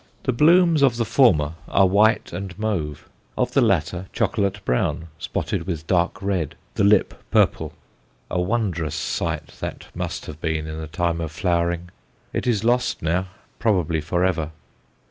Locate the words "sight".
8.95-9.49